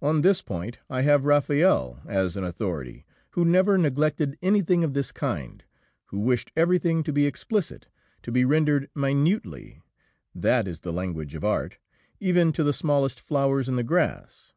[0.00, 5.12] On this point I have Raphael as an authority, who never neglected anything of this
[5.12, 5.62] kind,
[6.06, 7.86] who wished everything to be explicit,
[8.22, 9.80] to be rendered minutely
[10.34, 11.78] that is the language of art
[12.18, 14.52] even to the smallest flowers in the grass.